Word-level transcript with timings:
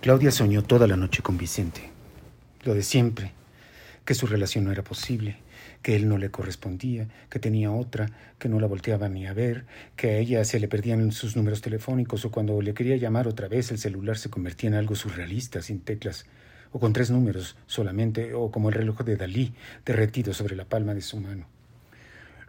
Claudia 0.00 0.30
soñó 0.30 0.62
toda 0.62 0.86
la 0.86 0.96
noche 0.96 1.22
con 1.22 1.36
Vicente. 1.36 1.90
Lo 2.64 2.74
de 2.74 2.82
siempre, 2.82 3.32
que 4.04 4.14
su 4.14 4.26
relación 4.26 4.64
no 4.64 4.70
era 4.70 4.84
posible, 4.84 5.38
que 5.82 5.96
él 5.96 6.08
no 6.08 6.18
le 6.18 6.30
correspondía, 6.30 7.08
que 7.28 7.38
tenía 7.38 7.72
otra, 7.72 8.10
que 8.38 8.48
no 8.48 8.60
la 8.60 8.66
volteaba 8.66 9.08
ni 9.08 9.26
a 9.26 9.32
ver, 9.32 9.64
que 9.96 10.10
a 10.10 10.18
ella 10.18 10.44
se 10.44 10.60
le 10.60 10.68
perdían 10.68 11.10
sus 11.12 11.34
números 11.34 11.60
telefónicos 11.60 12.24
o 12.24 12.30
cuando 12.30 12.60
le 12.60 12.74
quería 12.74 12.96
llamar 12.96 13.26
otra 13.26 13.48
vez 13.48 13.70
el 13.70 13.78
celular 13.78 14.18
se 14.18 14.30
convertía 14.30 14.68
en 14.68 14.74
algo 14.74 14.94
surrealista, 14.94 15.60
sin 15.62 15.80
teclas, 15.80 16.26
o 16.70 16.78
con 16.78 16.92
tres 16.92 17.10
números 17.10 17.56
solamente, 17.66 18.34
o 18.34 18.50
como 18.50 18.68
el 18.68 18.74
reloj 18.74 19.02
de 19.02 19.16
Dalí, 19.16 19.54
derretido 19.84 20.34
sobre 20.34 20.56
la 20.56 20.66
palma 20.66 20.94
de 20.94 21.02
su 21.02 21.18
mano. 21.18 21.55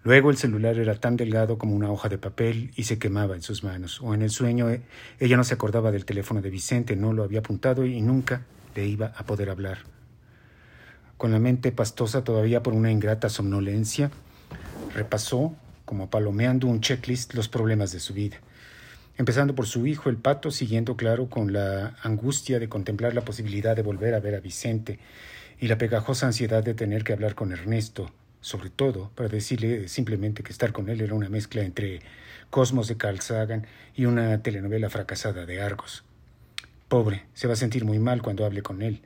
Luego 0.04 0.29
el 0.29 0.38
celular 0.38 0.77
era 0.77 0.95
tan 0.95 1.18
delgado 1.18 1.57
como 1.57 1.75
una 1.75 1.91
hoja 1.91 2.07
de 2.07 2.18
papel 2.18 2.71
y 2.75 2.84
se 2.84 2.97
quemaba 2.97 3.36
en 3.36 3.41
sus 3.41 3.64
manos. 3.64 4.02
O 4.02 4.14
en 4.14 4.21
el 4.21 4.29
sueño 4.29 4.70
eh, 4.70 4.82
ella 5.20 5.38
no 5.38 5.43
se 5.43 5.54
acordaba 5.54 5.91
del 5.91 6.05
teléfono 6.05 6.41
de 6.41 6.50
Vicente, 6.50 6.96
no 6.96 7.14
lo 7.14 7.23
había 7.23 7.39
apuntado 7.39 7.86
y 7.86 8.01
nunca 8.01 8.43
le 8.75 8.87
iba 8.87 9.07
a 9.18 9.25
poder 9.25 9.50
hablar. 9.50 9.79
Con 11.18 11.32
la 11.32 11.39
mente 11.39 11.71
pastosa 11.71 12.23
todavía 12.23 12.61
por 12.61 12.73
una 12.73 12.92
ingrata 12.92 13.28
somnolencia, 13.28 14.11
repasó, 14.93 15.56
como 15.83 16.09
palomeando 16.09 16.68
un 16.68 16.79
checklist, 16.79 17.34
los 17.34 17.50
problemas 17.50 17.92
de 17.92 18.00
su 18.00 18.14
vida. 18.14 18.37
Empezando 19.18 19.56
por 19.56 19.65
su 19.65 19.87
hijo, 19.87 20.09
el 20.09 20.18
pato, 20.18 20.51
siguiendo 20.51 20.95
claro 20.95 21.28
con 21.28 21.51
la 21.51 21.95
angustia 22.04 22.59
de 22.59 22.70
contemplar 22.70 23.15
la 23.15 23.25
posibilidad 23.25 23.75
de 23.75 23.82
volver 23.82 24.14
a 24.14 24.20
ver 24.20 24.36
a 24.36 24.39
Vicente 24.39 25.00
y 25.59 25.68
la 25.68 25.79
pegajosa 25.79 26.28
ansiedad 26.28 26.64
de 26.64 26.75
tener 26.75 27.04
que 27.04 27.14
hablar 27.14 27.34
con 27.34 27.51
Ernesto, 27.51 28.11
sobre 28.47 28.69
todo 28.69 29.11
para 29.14 29.28
decirle 29.28 29.89
simplemente 29.89 30.42
que 30.42 30.54
estar 30.54 30.71
con 30.71 30.87
él 30.87 31.01
era 31.01 31.14
una 31.14 31.28
mezcla 31.28 31.64
entre 31.64 32.00
Cosmos 32.50 32.88
de 32.88 32.95
Carl 32.95 33.20
Sagan 33.20 33.67
y 33.94 34.06
una 34.06 34.42
telenovela 34.42 34.89
fracasada 34.89 35.45
de 35.45 35.61
Argos. 35.61 36.06
Pobre, 36.88 37.25
se 37.33 37.47
va 37.47 37.53
a 37.53 37.58
sentir 37.58 37.83
muy 37.83 38.00
mal 38.00 38.22
cuando 38.22 38.45
hable 38.45 38.61
con 38.61 38.81
él. 38.81 39.02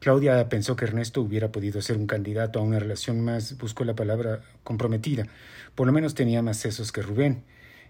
Claudia 0.00 0.48
pensó 0.48 0.74
que 0.74 0.84
Ernesto 0.84 1.20
hubiera 1.20 1.52
podido 1.52 1.80
ser 1.80 1.96
un 1.96 2.08
candidato 2.08 2.58
a 2.58 2.62
una 2.62 2.80
relación 2.80 3.20
más, 3.20 3.56
buscó 3.56 3.84
la 3.84 3.94
palabra 3.94 4.42
comprometida. 4.64 5.28
Por 5.76 5.86
lo 5.86 5.92
menos 5.92 6.16
tenía 6.16 6.42
más 6.42 6.56
sesos 6.56 6.90
que 6.90 7.02
Rubén, 7.02 7.44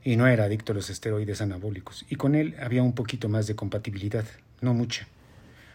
y 0.05 0.17
no 0.17 0.27
era 0.27 0.45
adicto 0.45 0.73
a 0.73 0.75
los 0.75 0.91
esteroides 0.91 1.41
anabólicos, 1.41 2.05
y 2.11 2.17
con 2.17 2.35
él 2.35 2.55
había 2.61 2.83
un 2.83 2.93
poquito 2.93 3.31
más 3.31 3.47
de 3.47 3.57
compatibilidad, 3.57 4.27
no 4.61 4.75
mucha. 4.75 5.09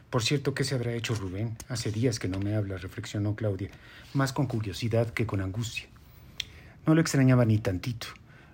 Por 0.10 0.24
cierto, 0.24 0.54
¿qué 0.54 0.64
se 0.64 0.76
habrá 0.76 0.94
hecho 0.94 1.16
Rubén? 1.16 1.58
Hace 1.68 1.92
días 1.92 2.18
que 2.18 2.30
no 2.30 2.40
me 2.40 2.56
habla, 2.56 2.78
reflexionó 2.78 3.36
Claudia, 3.36 3.70
más 4.14 4.32
con 4.32 4.48
curiosidad 4.48 5.10
que 5.10 5.26
con 5.26 5.42
angustia. 5.42 5.86
No 6.86 6.96
lo 6.96 7.02
extrañaba 7.02 7.44
ni 7.44 7.58
tantito, 7.58 8.08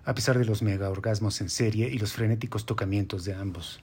a 0.04 0.14
pesar 0.16 0.36
de 0.36 0.44
los 0.44 0.62
mega 0.62 0.90
orgasmos 0.90 1.40
en 1.40 1.48
serie 1.48 1.88
y 1.88 1.98
los 1.98 2.12
frenéticos 2.12 2.66
tocamientos 2.66 3.24
de 3.24 3.34
ambos. 3.34 3.80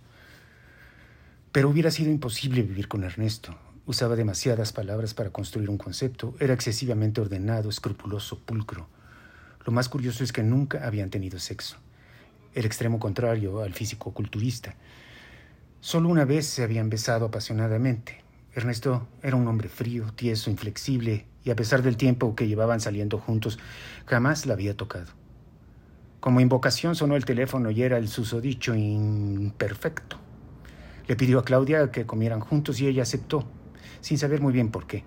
Pero 1.54 1.70
hubiera 1.70 1.92
sido 1.92 2.12
imposible 2.12 2.62
vivir 2.62 2.90
con 2.90 3.06
Ernesto. 3.06 3.58
Usaba 3.86 4.18
demasiadas 4.18 4.74
palabras 4.74 5.14
para 5.14 5.30
construir 5.30 5.70
un 5.70 5.78
concepto, 5.78 6.36
era 6.42 6.54
excesivamente 6.54 7.22
ordenado, 7.22 7.70
escrupuloso, 7.70 8.38
pulcro. 8.40 8.90
Lo 9.66 9.72
más 9.72 9.88
curioso 9.88 10.26
es 10.26 10.34
que 10.34 10.44
nunca 10.44 10.86
habían 10.86 11.10
tenido 11.10 11.40
sexo. 11.40 11.78
El 12.54 12.66
extremo 12.66 13.00
contrario 13.00 13.62
al 13.62 13.74
físico 13.74 14.14
culturista. 14.14 14.76
Solo 15.84 16.10
una 16.10 16.26
vez 16.26 16.46
se 16.46 16.62
habían 16.62 16.92
besado 16.92 17.26
apasionadamente. 17.26 18.24
Ernesto 18.54 19.08
era 19.24 19.36
un 19.36 19.48
hombre 19.48 19.68
frío, 19.68 20.14
tieso, 20.14 20.52
inflexible, 20.52 21.26
y 21.44 21.50
a 21.50 21.56
pesar 21.56 21.82
del 21.82 21.98
tiempo 21.98 22.36
que 22.36 22.48
llevaban 22.48 22.80
saliendo 22.80 23.18
juntos, 23.18 23.58
jamás 24.06 24.46
la 24.46 24.54
había 24.54 24.78
tocado. 24.78 25.08
Como 26.20 26.40
invocación 26.40 26.96
sonó 26.96 27.16
el 27.16 27.26
teléfono 27.26 27.72
y 27.72 27.82
era 27.82 27.98
el 27.98 28.09
susodicho 28.09 28.76
imperfecto. 28.76 30.18
Le 31.08 31.16
pidió 31.16 31.40
a 31.40 31.46
Claudia 31.46 31.90
que 31.90 32.06
comieran 32.06 32.42
juntos 32.42 32.80
y 32.80 32.86
ella 32.86 33.02
aceptó, 33.02 33.44
sin 34.02 34.20
saber 34.20 34.40
muy 34.40 34.54
bien 34.54 34.70
por 34.70 34.86
qué. 34.86 35.04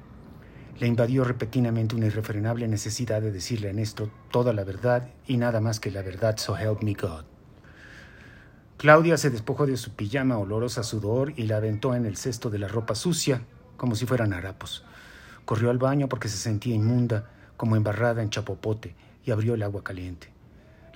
Le 0.81 0.89
invadió 0.89 1.23
repentinamente 1.23 1.95
una 1.95 2.07
irrefrenable 2.07 2.67
necesidad 2.67 3.23
de 3.23 3.31
decirle 3.31 3.69
a 3.69 3.71
Ernesto 3.71 4.11
toda 4.33 4.53
la 4.53 4.65
verdad 4.65 5.09
y 5.25 5.37
nada 5.37 5.61
más 5.61 5.79
que 5.79 5.93
la 5.93 6.03
verdad, 6.03 6.37
so 6.37 6.59
help 6.59 6.83
me 6.83 6.95
God. 6.95 7.34
Claudia 8.85 9.17
se 9.17 9.31
despojó 9.31 9.65
de 9.65 9.79
su 9.79 9.93
pijama 9.93 10.37
olorosa 10.37 10.83
a 10.83 10.85
sudor 10.85 11.33
y 11.37 11.45
la 11.45 11.57
aventó 11.57 11.95
en 11.95 12.05
el 12.05 12.19
cesto 12.19 12.51
de 12.51 12.59
la 12.59 12.69
ropa 12.69 12.95
sucia, 12.95 13.41
como 13.79 13.95
si 13.95 14.05
fueran 14.05 14.35
harapos. 14.35 14.85
Corrió 15.47 15.71
al 15.71 15.79
baño 15.79 16.07
porque 16.07 16.29
se 16.29 16.37
sentía 16.37 16.75
inmunda, 16.75 17.31
como 17.57 17.77
embarrada 17.77 18.23
en 18.23 18.29
chapopote, 18.29 18.95
y 19.25 19.31
abrió 19.31 19.55
el 19.55 19.63
agua 19.63 19.83
caliente. 19.83 20.29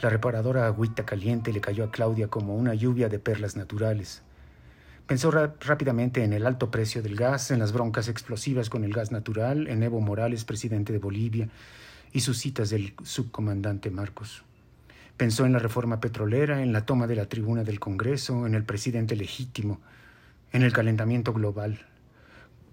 La 0.03 0.10
reparadora 0.10 0.66
agüita 0.66 1.06
caliente 1.06 1.50
le 1.50 1.62
cayó 1.62 1.82
a 1.82 1.91
Claudia 1.91 2.28
como 2.28 2.56
una 2.56 2.75
lluvia 2.75 3.09
de 3.09 3.21
perlas 3.21 3.56
naturales. 3.56 4.21
Pensó 5.06 5.31
rápidamente 5.31 6.22
en 6.25 6.34
el 6.34 6.47
alto 6.47 6.71
precio 6.71 7.00
del 7.03 7.16
gas, 7.16 7.50
en 7.50 7.59
las 7.59 7.72
broncas 7.72 8.09
explosivas 8.09 8.69
con 8.69 8.84
el 8.84 8.93
gas 8.93 9.12
natural, 9.12 9.66
en 9.66 9.82
Evo 9.82 10.03
Morales, 10.03 10.44
presidente 10.44 10.93
de 10.93 10.98
Bolivia, 10.98 11.48
y 12.12 12.21
sus 12.21 12.37
citas 12.37 12.69
del 12.69 12.93
subcomandante 13.03 13.91
Marcos. 13.91 14.44
Pensó 15.19 15.45
en 15.45 15.53
la 15.53 15.59
reforma 15.59 15.99
petrolera, 15.99 16.62
en 16.62 16.73
la 16.73 16.87
toma 16.87 17.09
de 17.09 17.17
la 17.17 17.27
tribuna 17.27 17.65
del 17.65 17.81
Congreso, 17.81 18.47
en 18.47 18.55
el 18.55 18.62
presidente 18.62 19.17
legítimo, 19.17 19.81
en 20.53 20.62
el 20.62 20.73
calentamiento 20.73 21.33
global. 21.33 21.84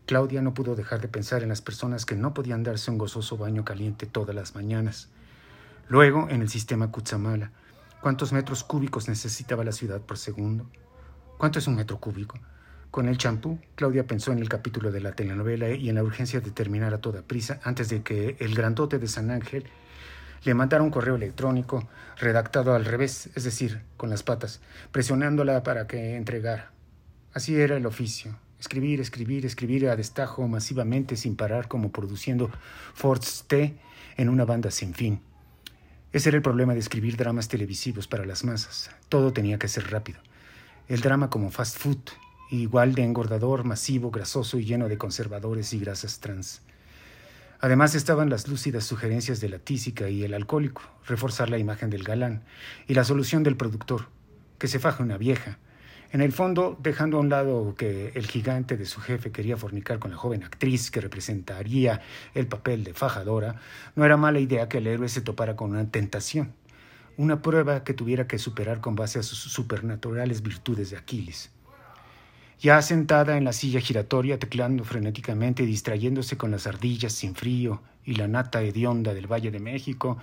Claudia 0.05 0.43
no 0.43 0.53
pudo 0.53 0.75
dejar 0.75 1.01
de 1.01 1.07
pensar 1.07 1.41
en 1.41 1.49
las 1.49 1.63
personas 1.63 2.05
que 2.05 2.15
no 2.15 2.35
podían 2.35 2.61
darse 2.61 2.91
un 2.91 2.99
gozoso 2.99 3.35
baño 3.35 3.65
caliente 3.65 4.05
todas 4.05 4.35
las 4.35 4.53
mañanas. 4.53 5.09
Luego, 5.89 6.29
en 6.29 6.43
el 6.43 6.49
sistema 6.49 6.91
Kutsamala. 6.91 7.49
¿Cuántos 7.99 8.31
metros 8.31 8.63
cúbicos 8.63 9.09
necesitaba 9.09 9.63
la 9.63 9.71
ciudad 9.71 10.01
por 10.01 10.19
segundo? 10.19 10.69
¿Cuánto 11.39 11.57
es 11.57 11.65
un 11.65 11.75
metro 11.75 11.99
cúbico? 11.99 12.37
Con 12.91 13.07
el 13.07 13.17
champú, 13.17 13.57
Claudia 13.73 14.05
pensó 14.05 14.31
en 14.31 14.37
el 14.37 14.49
capítulo 14.49 14.91
de 14.91 15.01
la 15.01 15.13
telenovela 15.13 15.71
y 15.71 15.89
en 15.89 15.95
la 15.95 16.03
urgencia 16.03 16.41
de 16.41 16.51
terminar 16.51 16.93
a 16.93 17.01
toda 17.01 17.23
prisa 17.23 17.59
antes 17.63 17.89
de 17.89 18.03
que 18.03 18.37
el 18.39 18.53
grandote 18.53 18.99
de 18.99 19.07
San 19.07 19.31
Ángel 19.31 19.65
le 20.43 20.53
mandara 20.53 20.83
un 20.83 20.91
correo 20.91 21.15
electrónico 21.15 21.87
redactado 22.17 22.75
al 22.75 22.85
revés, 22.85 23.29
es 23.35 23.43
decir, 23.43 23.81
con 23.97 24.09
las 24.09 24.23
patas, 24.23 24.61
presionándola 24.91 25.63
para 25.63 25.87
que 25.87 26.15
entregara. 26.15 26.71
Así 27.33 27.55
era 27.55 27.77
el 27.77 27.85
oficio. 27.85 28.37
Escribir, 28.59 29.01
escribir, 29.01 29.45
escribir 29.45 29.89
a 29.89 29.95
destajo 29.95 30.47
masivamente 30.47 31.17
sin 31.17 31.35
parar 31.35 31.67
como 31.67 31.91
produciendo 31.91 32.49
Fords 32.93 33.45
T 33.47 33.77
en 34.17 34.29
una 34.29 34.45
banda 34.45 34.71
sin 34.71 34.93
fin. 34.93 35.21
Ese 36.13 36.29
era 36.29 36.37
el 36.37 36.41
problema 36.41 36.73
de 36.73 36.79
escribir 36.79 37.17
dramas 37.17 37.49
televisivos 37.49 38.07
para 38.07 38.25
las 38.25 38.45
masas. 38.45 38.89
Todo 39.09 39.33
tenía 39.33 39.59
que 39.59 39.67
ser 39.67 39.91
rápido. 39.91 40.19
El 40.87 41.01
drama 41.01 41.29
como 41.29 41.51
fast 41.51 41.77
food, 41.77 41.99
igual 42.51 42.95
de 42.95 43.03
engordador, 43.03 43.65
masivo, 43.65 44.11
grasoso 44.11 44.57
y 44.57 44.65
lleno 44.65 44.87
de 44.87 44.97
conservadores 44.97 45.73
y 45.73 45.79
grasas 45.79 46.19
trans. 46.19 46.61
Además 47.59 47.95
estaban 47.95 48.29
las 48.29 48.47
lúcidas 48.47 48.83
sugerencias 48.83 49.39
de 49.39 49.49
la 49.49 49.59
tísica 49.59 50.09
y 50.09 50.23
el 50.23 50.33
alcohólico, 50.33 50.81
reforzar 51.07 51.49
la 51.49 51.57
imagen 51.57 51.89
del 51.89 52.03
galán, 52.03 52.43
y 52.87 52.93
la 52.93 53.03
solución 53.03 53.43
del 53.43 53.57
productor, 53.57 54.09
que 54.57 54.67
se 54.67 54.79
faja 54.79 55.03
una 55.03 55.17
vieja. 55.17 55.57
En 56.11 56.21
el 56.21 56.31
fondo, 56.31 56.77
dejando 56.81 57.17
a 57.17 57.19
un 57.21 57.29
lado 57.29 57.75
que 57.75 58.11
el 58.15 58.27
gigante 58.27 58.77
de 58.77 58.85
su 58.85 59.01
jefe 59.01 59.31
quería 59.31 59.57
fornicar 59.57 59.99
con 59.99 60.11
la 60.11 60.17
joven 60.17 60.43
actriz 60.43 60.91
que 60.91 61.01
representaría 61.01 62.01
el 62.33 62.47
papel 62.47 62.83
de 62.83 62.93
fajadora, 62.93 63.59
no 63.95 64.05
era 64.05 64.15
mala 64.15 64.39
idea 64.39 64.69
que 64.69 64.77
el 64.77 64.87
héroe 64.87 65.09
se 65.09 65.21
topara 65.21 65.55
con 65.55 65.71
una 65.71 65.89
tentación, 65.89 66.53
una 67.17 67.41
prueba 67.41 67.83
que 67.83 67.93
tuviera 67.93 68.27
que 68.27 68.37
superar 68.37 68.81
con 68.81 68.95
base 68.95 69.19
a 69.19 69.23
sus 69.23 69.39
supernaturales 69.39 70.41
virtudes 70.41 70.89
de 70.89 70.97
Aquiles. 70.97 71.51
Ya 72.61 72.81
sentada 72.81 73.37
en 73.37 73.43
la 73.43 73.53
silla 73.53 73.81
giratoria, 73.81 74.39
teclando 74.39 74.83
frenéticamente 74.85 75.63
y 75.63 75.65
distrayéndose 75.65 76.37
con 76.37 76.51
las 76.51 76.67
ardillas 76.67 77.13
sin 77.13 77.35
frío 77.35 77.81
y 78.05 78.15
la 78.15 78.27
nata 78.27 78.61
hedionda 78.61 79.13
del 79.13 79.31
Valle 79.31 79.51
de 79.51 79.59
México, 79.59 80.17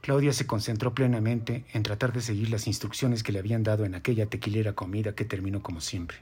Claudia 0.00 0.32
se 0.32 0.46
concentró 0.46 0.94
plenamente 0.94 1.64
en 1.72 1.82
tratar 1.82 2.12
de 2.12 2.20
seguir 2.20 2.50
las 2.50 2.66
instrucciones 2.66 3.22
que 3.22 3.32
le 3.32 3.38
habían 3.38 3.62
dado 3.62 3.84
en 3.84 3.94
aquella 3.94 4.26
tequilera 4.26 4.72
comida 4.74 5.14
que 5.14 5.24
terminó 5.24 5.62
como 5.62 5.80
siempre. 5.80 6.18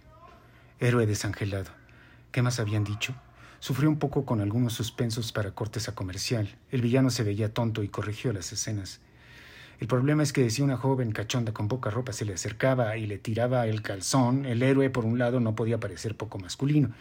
Héroe 0.81 1.06
desangelado. 1.06 1.71
¿Qué 2.32 2.43
más 2.43 2.61
habían 2.61 2.85
dicho? 2.85 3.15
Sufrió 3.61 3.88
un 3.88 3.99
poco 3.99 4.26
con 4.26 4.41
algunos 4.41 4.75
suspensos 4.75 5.32
para 5.32 5.53
corteza 5.53 5.94
comercial. 5.94 6.56
El 6.71 6.82
villano 6.82 7.11
se 7.11 7.23
veía 7.23 7.53
tonto 7.53 7.82
y 7.82 7.88
corrigió 7.88 8.32
las 8.32 8.53
escenas. 8.53 9.00
El 9.85 9.89
problema 9.89 10.23
es 10.23 10.33
que 10.33 10.49
si 10.49 10.63
una 10.63 10.79
joven 10.79 11.13
cachonda 11.13 11.53
con 11.53 11.69
poca 11.69 11.91
ropa 11.91 12.15
se 12.15 12.25
le 12.25 12.33
acercaba 12.33 12.97
y 12.97 13.07
le 13.07 13.19
tiraba 13.19 13.67
el 13.67 13.83
calzón, 13.83 14.47
el 14.47 14.63
héroe 14.63 14.89
por 14.89 15.05
un 15.05 15.19
lado 15.19 15.41
no 15.41 15.55
podía 15.55 15.79
parecer 15.79 16.17
poco 16.17 16.39
masculino. 16.39 16.93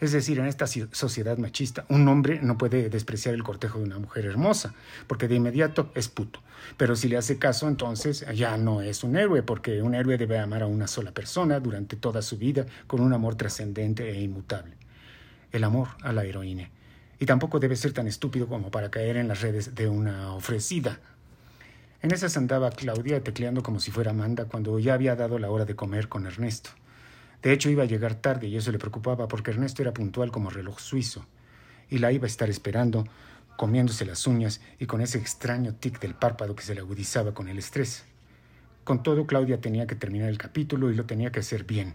Es 0.00 0.12
decir, 0.12 0.38
en 0.38 0.46
esta 0.46 0.66
sociedad 0.66 1.36
machista, 1.36 1.84
un 1.90 2.08
hombre 2.08 2.40
no 2.40 2.56
puede 2.56 2.88
despreciar 2.88 3.34
el 3.34 3.42
cortejo 3.42 3.78
de 3.78 3.84
una 3.84 3.98
mujer 3.98 4.24
hermosa, 4.24 4.72
porque 5.06 5.28
de 5.28 5.34
inmediato 5.34 5.92
es 5.94 6.08
puto. 6.08 6.40
Pero 6.78 6.96
si 6.96 7.08
le 7.08 7.18
hace 7.18 7.38
caso, 7.38 7.68
entonces 7.68 8.24
ya 8.34 8.56
no 8.56 8.80
es 8.80 9.04
un 9.04 9.18
héroe, 9.18 9.42
porque 9.42 9.82
un 9.82 9.94
héroe 9.94 10.16
debe 10.16 10.38
amar 10.38 10.62
a 10.62 10.66
una 10.66 10.86
sola 10.86 11.12
persona 11.12 11.60
durante 11.60 11.94
toda 11.94 12.22
su 12.22 12.38
vida 12.38 12.64
con 12.86 13.02
un 13.02 13.12
amor 13.12 13.34
trascendente 13.34 14.10
e 14.10 14.22
inmutable. 14.22 14.72
El 15.52 15.62
amor 15.62 15.88
a 16.00 16.14
la 16.14 16.24
heroína. 16.24 16.70
Y 17.20 17.26
tampoco 17.26 17.60
debe 17.60 17.76
ser 17.76 17.92
tan 17.92 18.06
estúpido 18.06 18.48
como 18.48 18.70
para 18.70 18.90
caer 18.90 19.18
en 19.18 19.28
las 19.28 19.42
redes 19.42 19.74
de 19.74 19.90
una 19.90 20.32
ofrecida 20.32 21.00
en 22.04 22.12
esas 22.12 22.36
andaba 22.36 22.70
Claudia 22.70 23.24
tecleando 23.24 23.62
como 23.62 23.80
si 23.80 23.90
fuera 23.90 24.10
Amanda 24.10 24.44
cuando 24.44 24.78
ya 24.78 24.92
había 24.92 25.16
dado 25.16 25.38
la 25.38 25.50
hora 25.50 25.64
de 25.64 25.74
comer 25.74 26.10
con 26.10 26.26
Ernesto. 26.26 26.68
De 27.40 27.50
hecho, 27.50 27.70
iba 27.70 27.84
a 27.84 27.86
llegar 27.86 28.14
tarde 28.16 28.46
y 28.46 28.58
eso 28.58 28.70
le 28.70 28.78
preocupaba 28.78 29.26
porque 29.26 29.52
Ernesto 29.52 29.80
era 29.80 29.94
puntual 29.94 30.30
como 30.30 30.50
reloj 30.50 30.80
suizo 30.80 31.24
y 31.88 31.96
la 32.00 32.12
iba 32.12 32.24
a 32.24 32.26
estar 32.26 32.50
esperando, 32.50 33.06
comiéndose 33.56 34.04
las 34.04 34.26
uñas 34.26 34.60
y 34.78 34.84
con 34.84 35.00
ese 35.00 35.16
extraño 35.16 35.76
tic 35.76 35.98
del 35.98 36.14
párpado 36.14 36.54
que 36.54 36.62
se 36.62 36.74
le 36.74 36.82
agudizaba 36.82 37.32
con 37.32 37.48
el 37.48 37.56
estrés. 37.56 38.04
Con 38.84 39.02
todo, 39.02 39.26
Claudia 39.26 39.62
tenía 39.62 39.86
que 39.86 39.94
terminar 39.94 40.28
el 40.28 40.36
capítulo 40.36 40.90
y 40.90 40.94
lo 40.94 41.06
tenía 41.06 41.32
que 41.32 41.40
hacer 41.40 41.64
bien. 41.64 41.94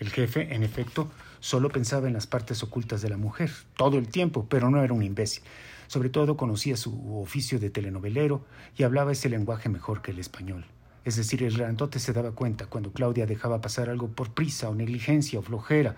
El 0.00 0.10
jefe, 0.10 0.54
en 0.54 0.64
efecto, 0.64 1.08
solo 1.38 1.68
pensaba 1.68 2.08
en 2.08 2.14
las 2.14 2.26
partes 2.26 2.62
ocultas 2.62 3.00
de 3.00 3.08
la 3.08 3.16
mujer, 3.16 3.50
todo 3.76 3.96
el 3.96 4.08
tiempo, 4.08 4.46
pero 4.48 4.68
no 4.68 4.82
era 4.82 4.92
un 4.92 5.04
imbécil. 5.04 5.44
Sobre 5.86 6.08
todo 6.08 6.36
conocía 6.36 6.76
su 6.76 7.20
oficio 7.20 7.60
de 7.60 7.70
telenovelero 7.70 8.44
y 8.76 8.82
hablaba 8.82 9.12
ese 9.12 9.28
lenguaje 9.28 9.68
mejor 9.68 10.02
que 10.02 10.10
el 10.10 10.18
español. 10.18 10.64
Es 11.04 11.16
decir, 11.16 11.42
el 11.42 11.56
grandote 11.56 12.00
se 12.00 12.12
daba 12.12 12.32
cuenta 12.32 12.66
cuando 12.66 12.92
Claudia 12.92 13.26
dejaba 13.26 13.60
pasar 13.60 13.88
algo 13.88 14.08
por 14.08 14.30
prisa 14.30 14.68
o 14.68 14.74
negligencia 14.74 15.38
o 15.38 15.42
flojera, 15.42 15.96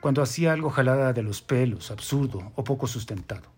cuando 0.00 0.22
hacía 0.22 0.52
algo 0.52 0.70
jalada 0.70 1.12
de 1.12 1.22
los 1.22 1.40
pelos, 1.40 1.90
absurdo 1.90 2.52
o 2.56 2.64
poco 2.64 2.86
sustentado. 2.86 3.52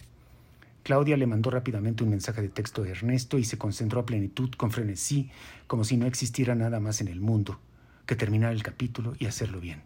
Claudia 0.82 1.16
le 1.16 1.26
mandó 1.26 1.50
rápidamente 1.50 2.04
un 2.04 2.10
mensaje 2.10 2.42
de 2.42 2.48
texto 2.48 2.82
a 2.82 2.88
Ernesto 2.88 3.38
y 3.38 3.44
se 3.44 3.58
concentró 3.58 4.00
a 4.00 4.06
plenitud 4.06 4.50
con 4.56 4.70
frenesí, 4.70 5.30
como 5.66 5.84
si 5.84 5.96
no 5.96 6.06
existiera 6.06 6.54
nada 6.54 6.78
más 6.78 7.00
en 7.00 7.08
el 7.08 7.20
mundo 7.20 7.58
que 8.06 8.16
terminar 8.16 8.52
el 8.52 8.62
capítulo 8.62 9.14
y 9.18 9.26
hacerlo 9.26 9.60
bien. 9.60 9.82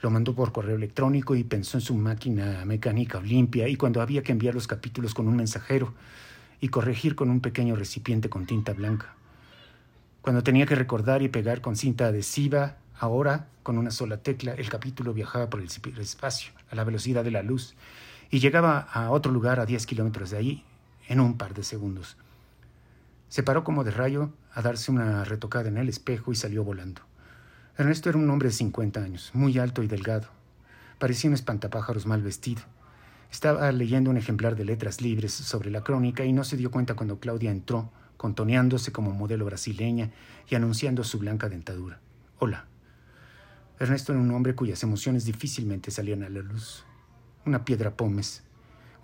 Lo 0.00 0.10
mandó 0.10 0.34
por 0.34 0.50
correo 0.50 0.76
electrónico 0.76 1.36
y 1.36 1.44
pensó 1.44 1.76
en 1.76 1.82
su 1.82 1.94
máquina 1.94 2.64
mecánica 2.64 3.20
limpia 3.20 3.68
y 3.68 3.76
cuando 3.76 4.02
había 4.02 4.22
que 4.22 4.32
enviar 4.32 4.54
los 4.54 4.66
capítulos 4.66 5.14
con 5.14 5.28
un 5.28 5.36
mensajero 5.36 5.94
y 6.60 6.68
corregir 6.68 7.14
con 7.14 7.30
un 7.30 7.40
pequeño 7.40 7.76
recipiente 7.76 8.28
con 8.28 8.46
tinta 8.46 8.72
blanca. 8.72 9.14
Cuando 10.22 10.42
tenía 10.42 10.66
que 10.66 10.74
recordar 10.74 11.22
y 11.22 11.28
pegar 11.28 11.60
con 11.60 11.76
cinta 11.76 12.06
adhesiva, 12.06 12.76
ahora, 12.98 13.48
con 13.62 13.78
una 13.78 13.90
sola 13.90 14.18
tecla, 14.18 14.54
el 14.54 14.68
capítulo 14.68 15.12
viajaba 15.12 15.50
por 15.50 15.60
el 15.60 15.68
espacio, 15.98 16.52
a 16.70 16.74
la 16.74 16.84
velocidad 16.84 17.24
de 17.24 17.32
la 17.32 17.42
luz, 17.42 17.74
y 18.30 18.38
llegaba 18.38 18.78
a 18.78 19.10
otro 19.10 19.32
lugar 19.32 19.60
a 19.60 19.66
10 19.66 19.84
kilómetros 19.86 20.30
de 20.30 20.38
allí 20.38 20.64
en 21.08 21.20
un 21.20 21.36
par 21.36 21.54
de 21.54 21.64
segundos. 21.64 22.16
Se 23.32 23.42
paró 23.42 23.64
como 23.64 23.82
de 23.82 23.90
rayo 23.90 24.30
a 24.52 24.60
darse 24.60 24.90
una 24.90 25.24
retocada 25.24 25.66
en 25.66 25.78
el 25.78 25.88
espejo 25.88 26.32
y 26.32 26.34
salió 26.34 26.64
volando. 26.64 27.00
Ernesto 27.78 28.10
era 28.10 28.18
un 28.18 28.28
hombre 28.28 28.48
de 28.48 28.54
50 28.54 29.02
años, 29.02 29.30
muy 29.32 29.58
alto 29.58 29.82
y 29.82 29.86
delgado. 29.86 30.28
Parecía 30.98 31.30
un 31.30 31.34
espantapájaros 31.34 32.04
mal 32.04 32.20
vestido. 32.20 32.60
Estaba 33.30 33.72
leyendo 33.72 34.10
un 34.10 34.18
ejemplar 34.18 34.54
de 34.54 34.66
letras 34.66 35.00
libres 35.00 35.32
sobre 35.32 35.70
la 35.70 35.82
crónica 35.82 36.26
y 36.26 36.34
no 36.34 36.44
se 36.44 36.58
dio 36.58 36.70
cuenta 36.70 36.92
cuando 36.92 37.20
Claudia 37.20 37.50
entró 37.50 37.90
contoneándose 38.18 38.92
como 38.92 39.12
modelo 39.12 39.46
brasileña 39.46 40.10
y 40.50 40.54
anunciando 40.54 41.02
su 41.02 41.18
blanca 41.18 41.48
dentadura. 41.48 42.00
Hola. 42.38 42.66
Ernesto 43.78 44.12
era 44.12 44.20
un 44.20 44.30
hombre 44.32 44.54
cuyas 44.54 44.82
emociones 44.82 45.24
difícilmente 45.24 45.90
salían 45.90 46.22
a 46.22 46.28
la 46.28 46.40
luz. 46.40 46.84
Una 47.46 47.64
piedra 47.64 47.96
pómez, 47.96 48.42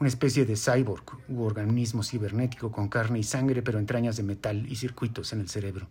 una 0.00 0.08
especie 0.08 0.44
de 0.44 0.56
cyborg 0.56 1.04
u 1.28 1.42
organismo 1.42 2.02
cibernético 2.02 2.70
con 2.70 2.88
carne 2.88 3.18
y 3.18 3.24
sangre 3.24 3.62
pero 3.62 3.78
entrañas 3.78 4.16
de 4.16 4.22
metal 4.22 4.66
y 4.68 4.76
circuitos 4.76 5.32
en 5.32 5.40
el 5.40 5.48
cerebro. 5.48 5.88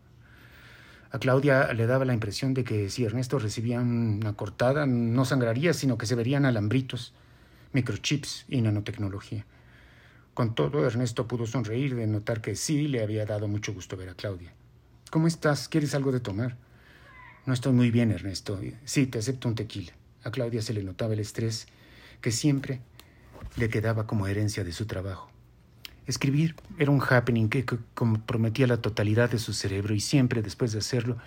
A 1.12 1.20
Claudia 1.20 1.72
le 1.74 1.88
daba 1.88 2.06
la 2.06 2.14
impresión 2.14 2.54
de 2.54 2.64
que 2.64 2.90
si 2.90 3.06
Ernesto 3.06 3.40
recibía 3.40 3.80
una 3.80 4.34
cortada 4.34 4.86
no 4.86 5.24
sangraría, 5.26 5.74
sino 5.74 5.98
que 5.98 6.06
se 6.06 6.16
verían 6.16 6.46
alambritos, 6.46 7.14
microchips 7.74 8.46
y 8.50 8.62
nanotecnología. 8.62 9.46
Con 10.34 10.54
todo, 10.54 10.86
Ernesto 10.86 11.28
pudo 11.28 11.48
sonreír 11.48 11.96
de 11.96 12.08
notar 12.08 12.42
que 12.42 12.56
sí 12.56 12.88
le 12.88 13.02
había 13.02 13.26
dado 13.26 13.48
mucho 13.48 13.74
gusto 13.74 13.98
ver 13.98 14.10
a 14.10 14.16
Claudia. 14.16 14.54
¿Cómo 15.10 15.28
estás? 15.28 15.68
¿Quieres 15.70 15.96
algo 15.96 16.12
de 16.12 16.20
tomar? 16.20 16.58
No 17.46 17.54
estoy 17.54 17.72
muy 17.72 17.90
bien, 17.90 18.12
Ernesto. 18.12 18.60
Sí, 18.84 19.08
te 19.08 19.20
acepto 19.20 19.48
un 19.48 19.56
tequila. 19.56 19.94
A 20.24 20.32
Claudia 20.32 20.62
se 20.62 20.74
le 20.74 20.84
notaba 20.84 21.14
el 21.14 21.22
estrés 21.22 21.68
que 22.22 22.32
siempre 22.32 22.82
le 23.58 23.70
quedaba 23.70 24.08
como 24.08 24.28
herencia 24.28 24.64
de 24.64 24.72
su 24.72 24.86
trabajo. 24.86 25.30
Escribir 26.06 26.56
era 26.78 26.92
un 26.92 27.02
happening 27.02 27.50
que 27.50 27.66
comprometía 27.94 28.68
la 28.68 28.78
totalidad 28.78 29.30
de 29.30 29.40
su 29.40 29.54
cerebro 29.54 29.94
y 29.94 30.00
siempre, 30.00 30.42
después 30.42 30.72
de 30.72 30.80
hacerlo, 30.80 31.18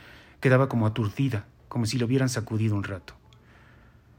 quedaba 0.40 0.68
como 0.68 0.86
aturdida, 0.86 1.44
como 1.68 1.84
si 1.84 1.98
lo 1.98 2.06
hubieran 2.06 2.30
sacudido 2.30 2.74
un 2.74 2.84
rato. 2.84 3.14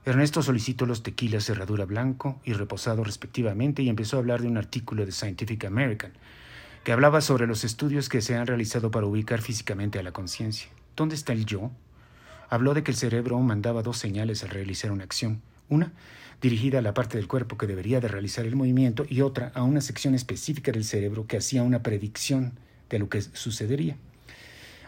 Ernesto 0.05 0.41
solicitó 0.41 0.85
los 0.85 1.03
tequilas 1.03 1.45
cerradura 1.45 1.85
blanco 1.85 2.39
y 2.43 2.53
reposado 2.53 3.03
respectivamente 3.03 3.81
y 3.81 3.89
empezó 3.89 4.17
a 4.17 4.19
hablar 4.19 4.41
de 4.41 4.47
un 4.47 4.57
artículo 4.57 5.05
de 5.05 5.11
Scientific 5.11 5.65
American 5.65 6.11
que 6.83 6.91
hablaba 6.91 7.21
sobre 7.21 7.45
los 7.45 7.63
estudios 7.63 8.09
que 8.09 8.21
se 8.21 8.35
han 8.35 8.47
realizado 8.47 8.89
para 8.89 9.05
ubicar 9.05 9.41
físicamente 9.41 9.99
a 9.99 10.03
la 10.03 10.11
conciencia. 10.11 10.69
¿Dónde 10.95 11.15
está 11.15 11.33
el 11.33 11.45
yo? 11.45 11.71
Habló 12.49 12.73
de 12.73 12.83
que 12.83 12.91
el 12.91 12.97
cerebro 12.97 13.39
mandaba 13.39 13.83
dos 13.83 13.97
señales 13.97 14.43
al 14.43 14.49
realizar 14.49 14.91
una 14.91 15.03
acción. 15.03 15.41
Una 15.71 15.93
dirigida 16.41 16.79
a 16.79 16.81
la 16.81 16.93
parte 16.93 17.17
del 17.17 17.29
cuerpo 17.29 17.57
que 17.57 17.65
debería 17.65 18.01
de 18.01 18.09
realizar 18.09 18.45
el 18.45 18.57
movimiento 18.57 19.05
y 19.07 19.21
otra 19.21 19.53
a 19.55 19.63
una 19.63 19.79
sección 19.79 20.13
específica 20.13 20.73
del 20.73 20.83
cerebro 20.83 21.27
que 21.27 21.37
hacía 21.37 21.63
una 21.63 21.81
predicción 21.81 22.59
de 22.89 22.99
lo 22.99 23.07
que 23.07 23.21
sucedería. 23.21 23.95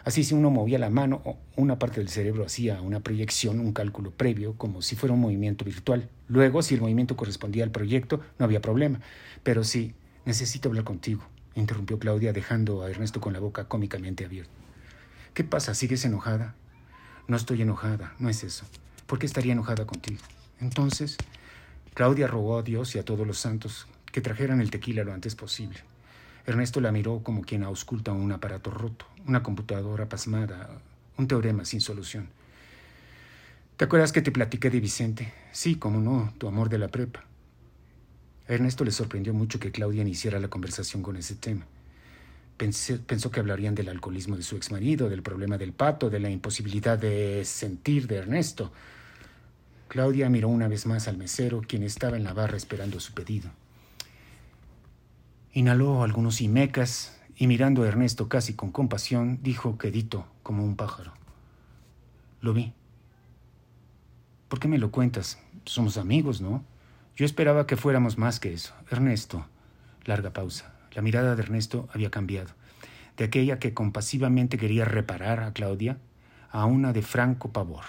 Así 0.04 0.24
si 0.24 0.34
uno 0.34 0.50
movía 0.50 0.78
la 0.78 0.90
mano, 0.90 1.22
una 1.56 1.78
parte 1.78 2.00
del 2.00 2.10
cerebro 2.10 2.44
hacía 2.44 2.82
una 2.82 3.00
proyección, 3.00 3.60
un 3.60 3.72
cálculo 3.72 4.10
previo, 4.10 4.58
como 4.58 4.82
si 4.82 4.94
fuera 4.94 5.14
un 5.14 5.22
movimiento 5.22 5.64
virtual. 5.64 6.10
Luego, 6.28 6.60
si 6.60 6.74
el 6.74 6.82
movimiento 6.82 7.16
correspondía 7.16 7.64
al 7.64 7.70
proyecto, 7.70 8.20
no 8.38 8.44
había 8.44 8.60
problema. 8.60 9.00
Pero 9.42 9.64
sí, 9.64 9.94
necesito 10.26 10.68
hablar 10.68 10.84
contigo, 10.84 11.24
interrumpió 11.54 11.98
Claudia, 11.98 12.34
dejando 12.34 12.82
a 12.82 12.90
Ernesto 12.90 13.22
con 13.22 13.32
la 13.32 13.40
boca 13.40 13.68
cómicamente 13.68 14.26
abierta. 14.26 14.52
¿Qué 15.32 15.44
pasa? 15.44 15.74
¿Sigues 15.74 16.04
enojada? 16.04 16.54
No 17.26 17.38
estoy 17.38 17.62
enojada, 17.62 18.12
no 18.18 18.28
es 18.28 18.44
eso. 18.44 18.66
¿Por 19.06 19.18
qué 19.18 19.24
estaría 19.24 19.54
enojada 19.54 19.86
contigo? 19.86 20.20
Entonces, 20.60 21.16
Claudia 21.94 22.26
rogó 22.26 22.58
a 22.58 22.62
Dios 22.62 22.94
y 22.94 22.98
a 22.98 23.04
todos 23.04 23.26
los 23.26 23.38
santos 23.38 23.86
que 24.12 24.20
trajeran 24.20 24.60
el 24.60 24.70
tequila 24.70 25.04
lo 25.04 25.12
antes 25.12 25.34
posible. 25.34 25.80
Ernesto 26.46 26.80
la 26.80 26.92
miró 26.92 27.22
como 27.22 27.42
quien 27.42 27.62
ausculta 27.62 28.12
un 28.12 28.30
aparato 28.32 28.70
roto, 28.70 29.06
una 29.26 29.42
computadora 29.42 30.08
pasmada, 30.08 30.68
un 31.16 31.26
teorema 31.26 31.64
sin 31.64 31.80
solución. 31.80 32.28
¿Te 33.76 33.86
acuerdas 33.86 34.12
que 34.12 34.22
te 34.22 34.30
platiqué 34.30 34.70
de 34.70 34.80
Vicente? 34.80 35.32
Sí, 35.52 35.76
cómo 35.76 36.00
no, 36.00 36.32
tu 36.38 36.46
amor 36.46 36.68
de 36.68 36.78
la 36.78 36.88
prepa. 36.88 37.24
A 38.46 38.52
Ernesto 38.52 38.84
le 38.84 38.90
sorprendió 38.90 39.32
mucho 39.32 39.58
que 39.58 39.72
Claudia 39.72 40.02
iniciara 40.02 40.38
la 40.38 40.48
conversación 40.48 41.02
con 41.02 41.16
ese 41.16 41.34
tema. 41.34 41.66
pensó 42.56 43.30
que 43.30 43.40
hablarían 43.40 43.74
del 43.74 43.88
alcoholismo 43.88 44.36
de 44.36 44.42
su 44.42 44.56
exmarido, 44.56 45.08
del 45.08 45.22
problema 45.22 45.58
del 45.58 45.72
pato, 45.72 46.10
de 46.10 46.20
la 46.20 46.30
imposibilidad 46.30 46.98
de 46.98 47.44
sentir 47.44 48.06
de 48.06 48.16
Ernesto. 48.16 48.70
Claudia 49.94 50.28
miró 50.28 50.48
una 50.48 50.66
vez 50.66 50.86
más 50.86 51.06
al 51.06 51.16
mesero, 51.16 51.62
quien 51.64 51.84
estaba 51.84 52.16
en 52.16 52.24
la 52.24 52.32
barra 52.32 52.56
esperando 52.56 52.98
su 52.98 53.14
pedido. 53.14 53.48
Inhaló 55.52 56.02
algunos 56.02 56.40
imecas 56.40 57.16
y 57.36 57.46
mirando 57.46 57.84
a 57.84 57.86
Ernesto 57.86 58.28
casi 58.28 58.54
con 58.54 58.72
compasión, 58.72 59.38
dijo 59.40 59.78
quedito 59.78 60.26
como 60.42 60.64
un 60.64 60.74
pájaro. 60.74 61.12
Lo 62.40 62.52
vi. 62.52 62.72
¿Por 64.48 64.58
qué 64.58 64.66
me 64.66 64.78
lo 64.78 64.90
cuentas? 64.90 65.38
Somos 65.64 65.96
amigos, 65.96 66.40
¿no? 66.40 66.64
Yo 67.14 67.24
esperaba 67.24 67.68
que 67.68 67.76
fuéramos 67.76 68.18
más 68.18 68.40
que 68.40 68.52
eso. 68.52 68.74
Ernesto. 68.90 69.46
Larga 70.06 70.32
pausa. 70.32 70.74
La 70.90 71.02
mirada 71.02 71.36
de 71.36 71.42
Ernesto 71.44 71.88
había 71.94 72.10
cambiado. 72.10 72.50
De 73.16 73.22
aquella 73.22 73.60
que 73.60 73.74
compasivamente 73.74 74.58
quería 74.58 74.86
reparar 74.86 75.44
a 75.44 75.52
Claudia 75.52 75.98
a 76.50 76.64
una 76.66 76.92
de 76.92 77.02
franco 77.02 77.52
pavor. 77.52 77.84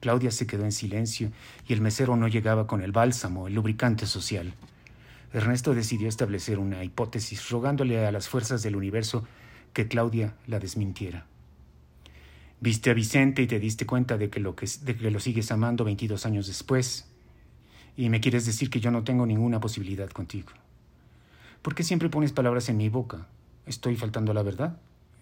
Claudia 0.00 0.30
se 0.30 0.46
quedó 0.46 0.64
en 0.64 0.72
silencio 0.72 1.30
y 1.66 1.72
el 1.72 1.80
mesero 1.80 2.16
no 2.16 2.28
llegaba 2.28 2.66
con 2.66 2.82
el 2.82 2.92
bálsamo, 2.92 3.48
el 3.48 3.54
lubricante 3.54 4.06
social. 4.06 4.54
Ernesto 5.32 5.74
decidió 5.74 6.08
establecer 6.08 6.58
una 6.58 6.84
hipótesis, 6.84 7.50
rogándole 7.50 8.06
a 8.06 8.12
las 8.12 8.28
fuerzas 8.28 8.62
del 8.62 8.76
universo 8.76 9.26
que 9.72 9.88
Claudia 9.88 10.34
la 10.46 10.58
desmintiera. 10.58 11.26
Viste 12.60 12.90
a 12.90 12.94
Vicente 12.94 13.42
y 13.42 13.46
te 13.46 13.60
diste 13.60 13.84
cuenta 13.84 14.16
de 14.16 14.30
que 14.30 14.40
lo, 14.40 14.56
que, 14.56 14.66
de 14.82 14.96
que 14.96 15.10
lo 15.10 15.20
sigues 15.20 15.50
amando 15.52 15.84
22 15.84 16.24
años 16.24 16.46
después. 16.46 17.06
Y 17.96 18.08
me 18.08 18.20
quieres 18.20 18.46
decir 18.46 18.70
que 18.70 18.80
yo 18.80 18.90
no 18.90 19.04
tengo 19.04 19.26
ninguna 19.26 19.60
posibilidad 19.60 20.08
contigo. 20.08 20.48
¿Por 21.60 21.74
qué 21.74 21.82
siempre 21.82 22.08
pones 22.08 22.32
palabras 22.32 22.68
en 22.68 22.78
mi 22.78 22.88
boca? 22.88 23.26
¿Estoy 23.66 23.96
faltando 23.96 24.32
a 24.32 24.34
la 24.34 24.42
verdad? 24.42 24.78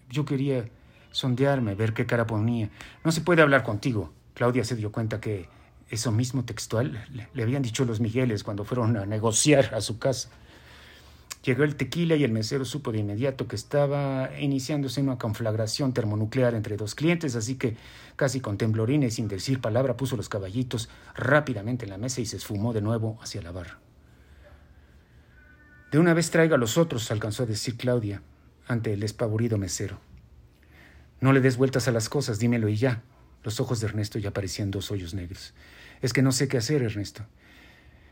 Yo 0.09 0.23
quería 0.23 0.69
sondearme, 1.11 1.75
ver 1.75 1.93
qué 1.93 2.05
cara 2.05 2.27
ponía. 2.27 2.69
No 3.03 3.11
se 3.11 3.21
puede 3.21 3.41
hablar 3.41 3.63
contigo. 3.63 4.13
Claudia 4.35 4.63
se 4.63 4.75
dio 4.75 4.91
cuenta 4.91 5.19
que 5.19 5.47
eso 5.89 6.11
mismo 6.11 6.45
textual 6.45 7.03
le 7.33 7.43
habían 7.43 7.63
dicho 7.63 7.85
los 7.85 7.99
Migueles 7.99 8.43
cuando 8.43 8.63
fueron 8.63 8.97
a 8.97 9.05
negociar 9.05 9.73
a 9.73 9.81
su 9.81 9.97
casa. 9.97 10.29
Llegó 11.45 11.63
el 11.63 11.75
tequila 11.75 12.15
y 12.15 12.23
el 12.23 12.31
mesero 12.31 12.65
supo 12.65 12.91
de 12.91 12.97
inmediato 12.97 13.47
que 13.47 13.55
estaba 13.55 14.31
iniciándose 14.39 14.99
una 14.99 15.19
conflagración 15.19 15.93
termonuclear 15.93 16.55
entre 16.55 16.75
dos 16.75 16.95
clientes, 16.95 17.35
así 17.35 17.53
que 17.53 17.77
casi 18.15 18.39
con 18.39 18.57
temblorina 18.57 19.05
y 19.05 19.11
sin 19.11 19.27
decir 19.27 19.61
palabra 19.61 19.95
puso 19.95 20.17
los 20.17 20.27
caballitos 20.27 20.89
rápidamente 21.13 21.85
en 21.85 21.91
la 21.91 21.99
mesa 21.99 22.19
y 22.19 22.25
se 22.25 22.37
esfumó 22.37 22.73
de 22.73 22.81
nuevo 22.81 23.19
hacia 23.21 23.43
la 23.43 23.51
barra. 23.51 23.77
De 25.91 25.99
una 25.99 26.15
vez 26.15 26.31
traiga 26.31 26.55
a 26.55 26.59
los 26.59 26.79
otros, 26.79 27.11
alcanzó 27.11 27.43
a 27.43 27.45
decir 27.45 27.77
Claudia 27.77 28.23
ante 28.67 28.91
el 28.91 28.99
despavorido 28.99 29.59
mesero. 29.59 29.99
No 31.21 31.31
le 31.31 31.41
des 31.41 31.57
vueltas 31.57 31.87
a 31.87 31.91
las 31.91 32.09
cosas, 32.09 32.39
dímelo 32.39 32.69
y 32.69 32.75
ya, 32.75 33.03
Los 33.45 33.59
ojos 33.59 33.79
de 33.79 33.85
Ernesto 33.85 34.17
ya 34.17 34.31
parecían 34.31 34.71
dos 34.71 34.89
hoyos 34.89 35.13
negros. 35.13 35.53
Es 36.01 36.13
que 36.13 36.23
no 36.23 36.31
sé 36.31 36.47
qué 36.47 36.57
hacer, 36.57 36.81
Ernesto. 36.81 37.23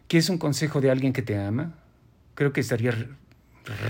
¿Quieres 0.07 0.29
un 0.29 0.37
consejo 0.37 0.79
de 0.79 0.91
alguien 0.91 1.11
que 1.11 1.23
te 1.23 1.37
ama? 1.39 1.73
Creo 2.35 2.53
que 2.53 2.61
estaría 2.61 2.93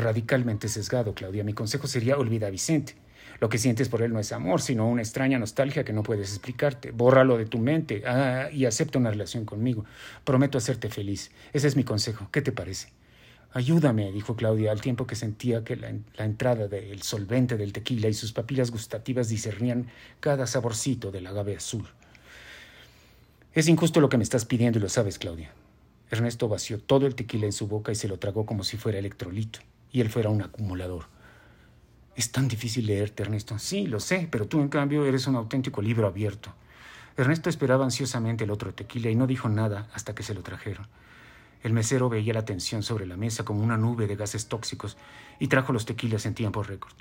radicalmente 0.01 0.69
sesgado, 0.69 1.13
Claudia. 1.13 1.43
Mi 1.43 1.53
consejo 1.53 1.85
sería 1.87 2.17
olvida 2.17 2.47
a 2.47 2.49
Vicente. 2.49 2.95
Lo 3.41 3.49
que 3.49 3.57
sientes 3.57 3.89
por 3.89 4.01
él 4.01 4.13
no 4.13 4.19
es 4.19 4.31
amor, 4.31 4.61
sino 4.61 4.87
una 4.87 5.01
extraña 5.01 5.37
nostalgia 5.37 5.83
que 5.83 5.91
no 5.91 6.01
puedes 6.01 6.29
explicarte. 6.29 6.91
Bórralo 6.91 7.37
de 7.37 7.45
tu 7.45 7.59
mente 7.59 8.03
ah, 8.05 8.47
y 8.49 8.63
acepta 8.63 8.99
una 8.99 9.11
relación 9.11 9.43
conmigo. 9.43 9.83
Prometo 10.23 10.57
hacerte 10.57 10.89
feliz. 10.89 11.29
Ese 11.51 11.67
es 11.67 11.75
mi 11.75 11.83
consejo. 11.83 12.29
¿Qué 12.31 12.41
te 12.41 12.53
parece? 12.53 12.93
Ayúdame, 13.55 14.11
dijo 14.11 14.35
Claudia, 14.35 14.71
al 14.71 14.81
tiempo 14.81 15.05
que 15.05 15.15
sentía 15.15 15.63
que 15.63 15.75
la, 15.75 15.89
entrada 16.25 16.67
del 16.67 17.03
solvente 17.03 17.55
del 17.55 17.71
tequila 17.71 18.07
y 18.07 18.13
sus 18.15 18.33
papilas 18.33 18.71
gustativas 18.71 19.29
discernían 19.29 19.91
cada 20.19 20.47
saborcito 20.47 21.11
del 21.11 21.27
agave 21.27 21.55
azul. 21.55 21.87
Es 23.53 23.67
injusto 23.67 24.01
lo 24.01 24.09
que 24.09 24.17
me 24.17 24.23
estás 24.23 24.45
pidiendo 24.45 24.79
y 24.79 24.81
lo 24.81 24.89
sabes, 24.89 25.19
Claudia. 25.19 25.51
Ernesto 26.09 26.47
vació 26.47 26.79
todo 26.79 27.05
el 27.05 27.13
tequila 27.13 27.45
en 27.45 27.53
su 27.53 27.67
boca 27.67 27.91
y 27.91 27.95
se 27.95 28.07
lo 28.07 28.17
tragó 28.17 28.47
como 28.47 28.63
si 28.63 28.77
fuera 28.77 28.97
electrolito, 28.97 29.59
y 29.91 30.01
él 30.01 30.09
fuera 30.09 30.29
un 30.29 30.41
acumulador. 30.41 31.05
Es 32.15 32.31
tan 32.31 32.47
difícil 32.47 32.87
leerte, 32.87 33.21
Ernesto. 33.21 33.59
Sí, 33.59 33.85
lo 33.85 33.99
sé, 33.99 34.27
pero 34.31 34.47
tú 34.47 34.61
en 34.61 34.69
cambio 34.69 35.05
eres 35.05 35.27
un 35.27 35.35
auténtico 35.35 35.79
libro 35.83 36.07
abierto. 36.07 36.51
Ernesto 37.17 37.51
esperaba 37.51 37.85
ansiosamente 37.85 38.45
el 38.45 38.51
otro 38.51 38.73
tequila 38.73 39.11
y 39.11 39.15
no 39.15 39.27
dijo 39.27 39.47
nada 39.47 39.89
hasta 39.93 40.15
que 40.15 40.23
se 40.23 40.33
lo 40.33 40.41
trajeron. 40.41 40.87
El 41.63 41.71
mesero 41.73 42.09
veía 42.09 42.33
la 42.33 42.45
tensión 42.45 42.83
sobre 42.83 43.07
la 43.07 43.15
mesa 43.15 43.45
como 43.45 43.63
una 43.63 43.77
nube 43.77 44.05
de 44.05 44.17
gases 44.17 44.47
tóxicos 44.47 44.97
y 45.39 45.47
trajo 45.47 45.71
los 45.71 45.85
tequilas 45.85 46.25
en 46.25 46.35
tiempo 46.35 46.61
récord. 46.61 46.93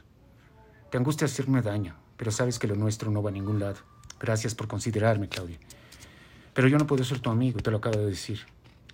Te 0.91 0.99
angustia 0.99 1.25
hacerme 1.25 1.63
daño, 1.63 1.97
pero 2.17 2.31
sabes 2.31 2.61
que 2.61 2.69
lo 2.69 2.77
nuestro 2.77 3.11
no 3.11 3.23
va 3.23 3.31
a 3.31 3.33
ningún 3.33 3.59
lado. 3.59 3.79
Gracias 4.21 4.55
por 4.55 4.69
considerarme, 4.69 5.29
Claudia. 5.29 5.59
Pero 6.55 6.69
yo 6.69 6.79
no 6.79 6.87
puedo 6.87 7.03
ser 7.03 7.19
tu 7.19 7.31
amigo, 7.31 7.59
te 7.59 7.73
lo 7.73 7.79
acabo 7.79 7.99
de 7.99 8.07
decir. 8.07 8.41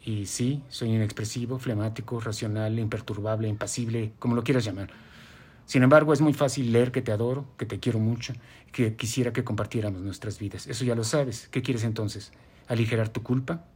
Y 0.03 0.25
sí, 0.25 0.63
soy 0.71 0.89
inexpresivo, 0.89 1.59
flemático, 1.59 2.19
racional, 2.19 2.79
imperturbable, 2.79 3.47
impasible, 3.47 4.13
como 4.19 4.37
lo 4.37 4.45
quieras 4.45 4.65
llamar. 4.65 4.89
Sin 5.67 5.83
embargo, 5.83 6.15
es 6.15 6.23
muy 6.23 6.33
fácil 6.33 6.73
leer 6.73 6.93
que 6.93 7.03
te 7.03 7.13
adoro, 7.13 7.45
que 7.59 7.67
te 7.67 7.79
quiero 7.79 7.99
mucho, 7.99 8.33
que 8.73 8.97
quisiera 8.97 9.35
que 9.35 9.45
compartiéramos 9.45 10.01
nuestras 10.01 10.39
vidas. 10.39 10.67
Eso 10.67 10.87
ya 10.87 10.95
lo 10.95 11.05
sabes. 11.05 11.49
¿Qué 11.51 11.61
quieres 11.61 11.85
entonces? 11.85 12.33
¿Aligerar 12.69 13.11
tu 13.11 13.23
culpa? 13.23 13.67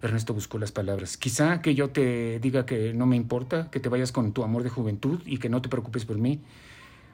Ernesto 0.00 0.32
buscó 0.32 0.58
las 0.58 0.72
palabras. 0.72 1.16
Quizá 1.16 1.60
que 1.60 1.74
yo 1.74 1.90
te 1.90 2.38
diga 2.38 2.66
que 2.66 2.94
no 2.94 3.06
me 3.06 3.16
importa, 3.16 3.70
que 3.70 3.80
te 3.80 3.88
vayas 3.88 4.12
con 4.12 4.32
tu 4.32 4.44
amor 4.44 4.62
de 4.62 4.70
juventud 4.70 5.20
y 5.26 5.38
que 5.38 5.48
no 5.48 5.60
te 5.60 5.68
preocupes 5.68 6.04
por 6.04 6.18
mí. 6.18 6.40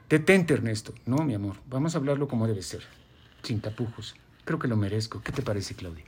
Detente, 0.09 0.53
Ernesto. 0.53 0.93
No, 1.05 1.17
mi 1.23 1.33
amor, 1.33 1.55
vamos 1.67 1.95
a 1.95 1.97
hablarlo 1.97 2.27
como 2.27 2.47
debe 2.47 2.61
ser, 2.61 2.83
sin 3.41 3.59
tapujos. 3.59 4.15
Creo 4.43 4.59
que 4.59 4.67
lo 4.67 4.77
merezco. 4.77 5.21
¿Qué 5.21 5.31
te 5.31 5.41
parece, 5.41 5.73
Claudia? 5.73 6.03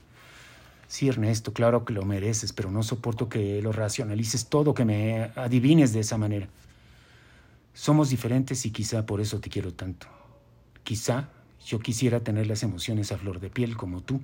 Sí, 0.87 1.09
Ernesto, 1.09 1.51
claro 1.51 1.83
que 1.83 1.93
lo 1.93 2.03
mereces, 2.05 2.53
pero 2.53 2.69
no 2.71 2.83
soporto 2.83 3.27
que 3.27 3.61
lo 3.61 3.71
racionalices 3.71 4.47
todo, 4.47 4.73
que 4.73 4.85
me 4.85 5.31
adivines 5.35 5.93
de 5.93 5.99
esa 6.01 6.17
manera. 6.17 6.47
Somos 7.73 8.09
diferentes 8.09 8.65
y 8.65 8.71
quizá 8.71 9.05
por 9.05 9.19
eso 9.19 9.39
te 9.39 9.49
quiero 9.49 9.73
tanto. 9.73 10.07
Quizá 10.83 11.29
yo 11.65 11.79
quisiera 11.79 12.21
tener 12.21 12.47
las 12.47 12.63
emociones 12.63 13.11
a 13.11 13.17
flor 13.17 13.39
de 13.39 13.49
piel 13.49 13.75
como 13.75 14.01
tú. 14.01 14.21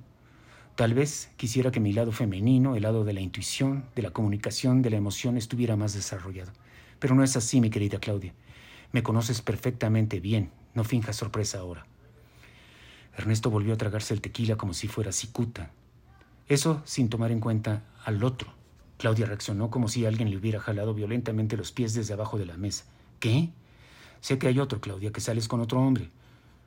Tal 0.74 0.92
vez 0.92 1.30
quisiera 1.36 1.70
que 1.70 1.78
mi 1.78 1.92
lado 1.92 2.10
femenino, 2.10 2.74
el 2.74 2.82
lado 2.82 3.04
de 3.04 3.12
la 3.12 3.20
intuición, 3.20 3.84
de 3.94 4.02
la 4.02 4.10
comunicación, 4.10 4.82
de 4.82 4.90
la 4.90 4.96
emoción 4.96 5.36
estuviera 5.36 5.76
más 5.76 5.94
desarrollado. 5.94 6.52
Pero 6.98 7.14
no 7.14 7.22
es 7.22 7.36
así, 7.36 7.60
mi 7.60 7.70
querida 7.70 8.00
Claudia. 8.00 8.34
Me 8.90 9.04
conoces 9.04 9.40
perfectamente 9.40 10.18
bien, 10.18 10.50
no 10.74 10.82
finjas 10.82 11.14
sorpresa 11.14 11.58
ahora. 11.58 11.86
Ernesto 13.16 13.50
volvió 13.50 13.74
a 13.74 13.76
tragarse 13.76 14.14
el 14.14 14.20
tequila 14.20 14.56
como 14.56 14.74
si 14.74 14.88
fuera 14.88 15.12
cicuta. 15.12 15.70
Eso 16.48 16.82
sin 16.84 17.08
tomar 17.08 17.30
en 17.30 17.38
cuenta 17.38 17.84
al 18.04 18.24
otro. 18.24 18.52
Claudia 18.98 19.26
reaccionó 19.26 19.70
como 19.70 19.86
si 19.86 20.06
alguien 20.06 20.28
le 20.30 20.36
hubiera 20.36 20.58
jalado 20.58 20.92
violentamente 20.92 21.56
los 21.56 21.70
pies 21.70 21.94
desde 21.94 22.14
abajo 22.14 22.36
de 22.36 22.46
la 22.46 22.56
mesa. 22.56 22.84
¿Qué? 23.20 23.50
Sé 24.20 24.38
que 24.38 24.48
hay 24.48 24.58
otro, 24.58 24.80
Claudia, 24.80 25.12
que 25.12 25.20
sales 25.20 25.46
con 25.46 25.60
otro 25.60 25.80
hombre. 25.80 26.10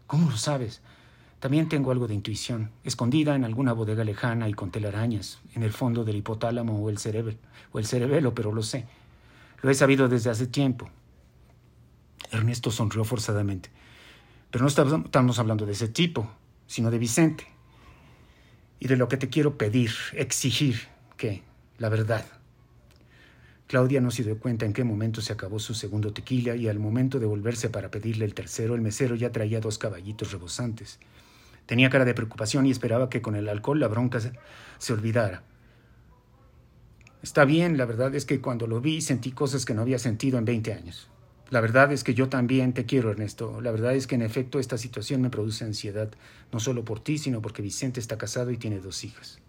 ¿Cómo 0.05 0.29
lo 0.29 0.37
sabes? 0.37 0.81
También 1.39 1.69
tengo 1.69 1.91
algo 1.91 2.07
de 2.07 2.15
intuición, 2.15 2.71
escondida 2.83 3.35
en 3.35 3.43
alguna 3.43 3.73
bodega 3.73 4.03
lejana 4.03 4.49
y 4.49 4.53
con 4.53 4.71
telarañas, 4.71 5.39
en 5.53 5.61
el 5.61 5.71
fondo 5.71 6.03
del 6.03 6.15
hipotálamo 6.15 6.79
o 6.79 6.89
el 6.89 6.97
cerebro, 6.97 7.35
o 7.71 7.79
el 7.79 7.85
cerebelo, 7.85 8.33
pero 8.33 8.51
lo 8.51 8.63
sé. 8.63 8.85
Lo 9.61 9.69
he 9.69 9.75
sabido 9.75 10.07
desde 10.07 10.31
hace 10.31 10.47
tiempo. 10.47 10.89
Ernesto 12.31 12.71
sonrió 12.71 13.03
forzadamente. 13.03 13.69
Pero 14.49 14.63
no 14.63 14.69
estamos 14.69 15.39
hablando 15.39 15.65
de 15.65 15.73
ese 15.73 15.87
tipo, 15.87 16.29
sino 16.65 16.89
de 16.89 16.97
Vicente. 16.97 17.45
Y 18.79 18.87
de 18.87 18.97
lo 18.97 19.07
que 19.07 19.17
te 19.17 19.29
quiero 19.29 19.57
pedir, 19.57 19.91
exigir, 20.13 20.87
que 21.17 21.43
la 21.77 21.89
verdad. 21.89 22.25
Claudia 23.67 23.99
no 23.99 24.11
se 24.11 24.23
dio 24.23 24.39
cuenta 24.39 24.65
en 24.65 24.73
qué 24.73 24.83
momento 24.83 25.21
se 25.21 25.33
acabó 25.33 25.59
su 25.59 25.73
segundo 25.73 26.13
tequila 26.13 26.55
y 26.55 26.67
al 26.67 26.79
momento 26.79 27.19
de 27.19 27.25
volverse 27.25 27.69
para 27.69 27.91
pedirle 27.91 28.25
el 28.25 28.33
tercero, 28.33 28.75
el 28.75 28.81
mesero 28.81 29.15
ya 29.15 29.31
traía 29.31 29.59
dos 29.59 29.77
caballitos 29.77 30.31
rebosantes. 30.31 30.99
Tenía 31.67 31.89
cara 31.89 32.05
de 32.05 32.13
preocupación 32.13 32.65
y 32.65 32.71
esperaba 32.71 33.09
que 33.09 33.21
con 33.21 33.35
el 33.35 33.49
alcohol 33.49 33.79
la 33.79 33.89
bronca 33.89 34.19
se, 34.79 34.93
olvidara. 34.93 35.43
Está 37.21 37.43
bien, 37.43 37.77
la 37.77 37.85
verdad 37.85 38.15
es 38.15 38.25
que 38.25 38.39
cuando 38.39 38.67
lo 38.67 38.79
vi 38.79 39.01
sentí 39.01 39.31
cosas 39.31 39.65
que 39.65 39.73
no 39.73 39.81
había 39.81 39.99
sentido 39.99 40.39
en 40.39 40.45
20 40.45 40.73
años. 40.73 41.09
La 41.49 41.59
verdad 41.59 41.91
es 41.91 42.03
que 42.03 42.13
yo 42.13 42.29
también 42.29 42.73
te 42.73 42.85
quiero, 42.85 43.11
Ernesto. 43.11 43.59
La 43.61 43.71
verdad 43.71 43.95
es 43.95 44.07
que 44.07 44.15
en 44.15 44.21
efecto 44.21 44.59
esta 44.59 44.77
situación 44.77 45.21
me 45.21 45.29
produce 45.29 45.65
ansiedad, 45.65 46.09
no 46.53 46.59
solo 46.61 46.85
por 46.85 47.01
ti, 47.01 47.17
sino 47.17 47.41
porque 47.41 47.61
Vicente 47.61 47.99
está 47.99 48.17
casado 48.17 48.51
y 48.51 48.57
tiene 48.57 48.79
dos 48.79 49.03
hijas. 49.03 49.39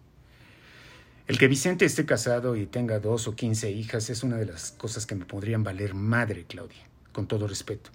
El 1.28 1.38
que 1.38 1.46
Vicente 1.46 1.84
esté 1.84 2.04
casado 2.04 2.56
y 2.56 2.66
tenga 2.66 2.98
dos 2.98 3.28
o 3.28 3.36
quince 3.36 3.70
hijas 3.70 4.10
es 4.10 4.24
una 4.24 4.38
de 4.38 4.46
las 4.46 4.72
cosas 4.72 5.06
que 5.06 5.14
me 5.14 5.24
podrían 5.24 5.62
valer 5.62 5.94
madre, 5.94 6.46
Claudia, 6.48 6.88
con 7.12 7.28
todo 7.28 7.46
respeto. 7.46 7.90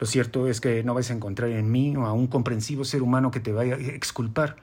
Lo 0.00 0.06
cierto 0.06 0.48
es 0.48 0.60
que 0.60 0.82
no 0.82 0.94
vas 0.94 1.10
a 1.10 1.14
encontrar 1.14 1.50
en 1.50 1.70
mí 1.70 1.94
a 1.96 2.12
un 2.12 2.26
comprensivo 2.26 2.84
ser 2.84 3.02
humano 3.02 3.30
que 3.30 3.40
te 3.40 3.52
vaya 3.52 3.76
a 3.76 3.78
exculpar. 3.78 4.56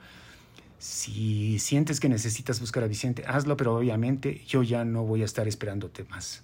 Si 0.78 1.60
sientes 1.60 2.00
que 2.00 2.10
necesitas 2.10 2.60
buscar 2.60 2.84
a 2.84 2.88
Vicente, 2.88 3.24
hazlo, 3.28 3.56
pero 3.56 3.76
obviamente 3.76 4.44
yo 4.48 4.64
ya 4.64 4.84
no 4.84 5.04
voy 5.04 5.22
a 5.22 5.26
estar 5.26 5.48
esperándote 5.48 6.04
más. 6.06 6.42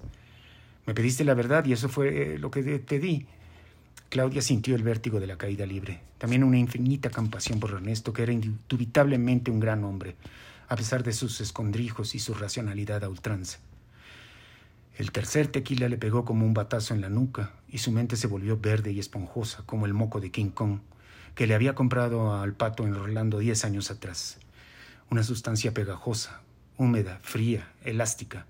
Me 0.85 0.93
pediste 0.93 1.23
la 1.23 1.33
verdad 1.33 1.65
y 1.65 1.73
eso 1.73 1.89
fue 1.89 2.35
eh, 2.35 2.37
lo 2.37 2.49
que 2.49 2.79
te 2.79 2.99
di. 2.99 3.25
Claudia 4.09 4.41
sintió 4.41 4.75
el 4.75 4.83
vértigo 4.83 5.19
de 5.19 5.27
la 5.27 5.37
caída 5.37 5.65
libre, 5.65 5.99
también 6.17 6.43
una 6.43 6.57
infinita 6.57 7.09
compasión 7.09 7.59
por 7.59 7.71
Ernesto, 7.71 8.13
que 8.13 8.23
era 8.23 8.31
indubitablemente 8.31 9.51
un 9.51 9.59
gran 9.59 9.83
hombre, 9.83 10.15
a 10.69 10.77
pesar 10.77 11.03
de 11.03 11.11
sus 11.11 11.41
escondrijos 11.41 12.15
y 12.15 12.19
su 12.19 12.33
racionalidad 12.33 13.03
a 13.03 13.09
ultranza. 13.09 13.59
El 14.97 15.11
tercer 15.11 15.47
tequila 15.47 15.89
le 15.89 15.97
pegó 15.97 16.25
como 16.25 16.43
un 16.43 16.55
batazo 16.55 16.95
en 16.95 17.01
la 17.01 17.09
nuca 17.09 17.53
y 17.69 17.77
su 17.77 17.91
mente 17.91 18.15
se 18.15 18.25
volvió 18.25 18.59
verde 18.59 18.91
y 18.91 18.99
esponjosa 18.99 19.61
como 19.67 19.85
el 19.85 19.93
moco 19.93 20.19
de 20.19 20.31
King 20.31 20.49
Kong 20.49 20.79
que 21.35 21.45
le 21.45 21.53
había 21.53 21.75
comprado 21.75 22.33
al 22.33 22.53
pato 22.53 22.87
en 22.87 22.95
Orlando 22.95 23.37
diez 23.37 23.63
años 23.63 23.91
atrás. 23.91 24.39
Una 25.11 25.21
sustancia 25.21 25.71
pegajosa, 25.71 26.41
húmeda, 26.77 27.19
fría, 27.21 27.71
elástica. 27.83 28.47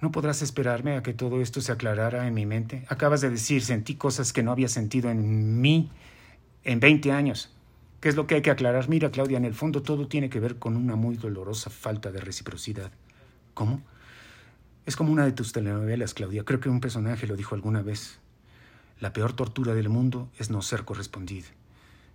¿No 0.00 0.12
podrás 0.12 0.42
esperarme 0.42 0.96
a 0.96 1.02
que 1.02 1.12
todo 1.12 1.40
esto 1.40 1.60
se 1.60 1.72
aclarara 1.72 2.28
en 2.28 2.34
mi 2.34 2.46
mente? 2.46 2.84
Acabas 2.88 3.20
de 3.20 3.30
decir, 3.30 3.62
sentí 3.62 3.96
cosas 3.96 4.32
que 4.32 4.44
no 4.44 4.52
había 4.52 4.68
sentido 4.68 5.10
en 5.10 5.60
mí 5.60 5.90
en 6.62 6.78
veinte 6.78 7.10
años. 7.10 7.52
¿Qué 8.00 8.08
es 8.08 8.14
lo 8.14 8.28
que 8.28 8.36
hay 8.36 8.42
que 8.42 8.52
aclarar? 8.52 8.88
Mira, 8.88 9.10
Claudia, 9.10 9.38
en 9.38 9.44
el 9.44 9.54
fondo 9.54 9.82
todo 9.82 10.06
tiene 10.06 10.30
que 10.30 10.38
ver 10.38 10.60
con 10.60 10.76
una 10.76 10.94
muy 10.94 11.16
dolorosa 11.16 11.68
falta 11.68 12.12
de 12.12 12.20
reciprocidad. 12.20 12.92
¿Cómo? 13.54 13.82
Es 14.84 14.96
como 14.96 15.12
una 15.12 15.24
de 15.24 15.32
tus 15.32 15.52
telenovelas, 15.52 16.12
Claudia. 16.12 16.44
Creo 16.44 16.58
que 16.58 16.68
un 16.68 16.80
personaje 16.80 17.26
lo 17.26 17.36
dijo 17.36 17.54
alguna 17.54 17.82
vez. 17.82 18.18
La 18.98 19.12
peor 19.12 19.32
tortura 19.32 19.74
del 19.74 19.88
mundo 19.88 20.28
es 20.38 20.50
no 20.50 20.60
ser 20.60 20.84
correspondido. 20.84 21.46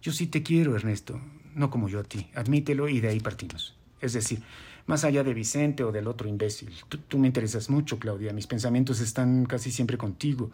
Yo 0.02 0.12
sí 0.12 0.28
te 0.28 0.44
quiero, 0.44 0.76
Ernesto, 0.76 1.20
no 1.56 1.70
como 1.70 1.88
yo 1.88 2.00
a 2.00 2.04
ti. 2.04 2.30
Admítelo 2.36 2.90
y 2.90 3.00
de 3.00 3.10
ahí 3.10 3.20
partimos. 3.20 3.76
Es 4.02 4.14
decir, 4.14 4.42
más 4.86 5.04
allá 5.04 5.24
de 5.24 5.34
Vicente 5.34 5.84
o 5.84 5.92
del 5.92 6.08
otro 6.08 6.28
imbécil. 6.28 6.74
Tú, 7.08 7.18
me 7.18 7.28
interesas 7.28 7.70
mucho, 7.70 8.00
Claudia. 8.00 8.34
Mis 8.34 8.48
pensamientos 8.48 9.00
están 9.00 9.46
casi 9.46 9.72
siempre 9.72 9.98
contigo. 9.98 10.52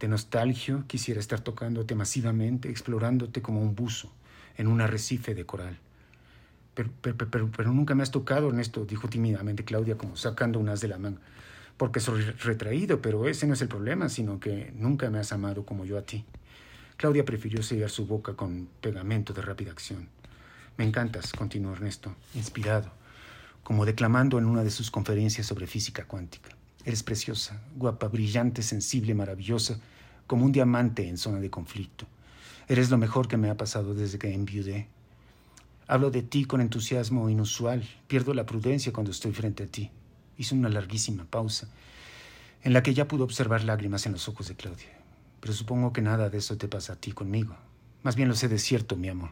De 0.00 0.08
nostalgia 0.08 0.82
quisiera 0.86 1.20
estar 1.20 1.40
tocándote 1.40 1.94
masivamente, 1.94 2.70
explorándote 2.70 3.40
como 3.40 3.60
un 3.60 3.74
buzo 3.74 4.10
en 4.56 4.66
un 4.66 4.80
arrecife 4.80 5.34
de 5.34 5.46
coral. 5.46 5.78
Pero, 6.74 6.90
pero, 7.00 7.50
pero, 7.50 7.72
nunca 7.72 7.94
me 7.94 8.02
has 8.02 8.10
tocado, 8.10 8.48
Ernesto, 8.48 8.84
dijo 8.86 9.08
tímidamente 9.08 9.64
Claudia, 9.64 9.98
como 9.98 10.16
sacando 10.16 10.58
unas 10.58 10.80
de 10.80 10.88
la 10.88 10.98
mano. 10.98 11.18
Porque 11.76 12.00
soy 12.00 12.22
retraído, 12.22 13.02
pero 13.02 13.28
ese 13.28 13.46
no 13.46 13.54
es 13.54 13.62
el 13.62 13.68
problema, 13.68 14.08
sino 14.08 14.40
que 14.40 14.72
nunca 14.74 15.10
me 15.10 15.18
has 15.18 15.32
amado 15.32 15.66
como 15.66 15.84
yo 15.84 15.98
a 15.98 16.02
ti. 16.02 16.24
Claudia 16.96 17.24
prefirió 17.24 17.62
sellar 17.62 17.90
su 17.90 18.06
boca 18.06 18.34
con 18.34 18.68
pegamento 18.80 19.32
de 19.32 19.42
rápida 19.42 19.72
acción. 19.72 20.08
Me 20.78 20.84
encantas, 20.84 21.32
continuó 21.32 21.72
Ernesto, 21.72 22.14
inspirado, 22.34 22.90
como 23.62 23.84
declamando 23.84 24.38
en 24.38 24.46
una 24.46 24.64
de 24.64 24.70
sus 24.70 24.90
conferencias 24.90 25.46
sobre 25.46 25.66
física 25.66 26.06
cuántica. 26.06 26.50
Eres 26.84 27.02
preciosa, 27.02 27.60
guapa, 27.76 28.08
brillante, 28.08 28.62
sensible, 28.62 29.14
maravillosa, 29.14 29.78
como 30.26 30.44
un 30.44 30.52
diamante 30.52 31.08
en 31.08 31.18
zona 31.18 31.40
de 31.40 31.50
conflicto. 31.50 32.06
Eres 32.68 32.90
lo 32.90 32.98
mejor 32.98 33.28
que 33.28 33.36
me 33.36 33.50
ha 33.50 33.56
pasado 33.56 33.94
desde 33.94 34.18
que 34.18 34.32
enviudé. 34.32 34.88
Hablo 35.88 36.10
de 36.10 36.22
ti 36.22 36.44
con 36.44 36.60
entusiasmo 36.60 37.28
inusual. 37.28 37.82
Pierdo 38.06 38.34
la 38.34 38.46
prudencia 38.46 38.92
cuando 38.92 39.10
estoy 39.10 39.32
frente 39.32 39.64
a 39.64 39.66
ti. 39.66 39.90
Hizo 40.38 40.54
una 40.54 40.68
larguísima 40.68 41.24
pausa, 41.24 41.68
en 42.62 42.72
la 42.72 42.82
que 42.82 42.94
ya 42.94 43.08
pudo 43.08 43.24
observar 43.24 43.64
lágrimas 43.64 44.06
en 44.06 44.12
los 44.12 44.28
ojos 44.28 44.48
de 44.48 44.54
Claudia. 44.54 44.98
Pero 45.40 45.52
supongo 45.52 45.92
que 45.92 46.00
nada 46.00 46.30
de 46.30 46.38
eso 46.38 46.56
te 46.56 46.68
pasa 46.68 46.94
a 46.94 46.96
ti 46.96 47.12
conmigo. 47.12 47.56
Más 48.02 48.16
bien 48.16 48.28
lo 48.28 48.34
sé 48.34 48.48
de 48.48 48.58
cierto, 48.58 48.96
mi 48.96 49.08
amor. 49.08 49.30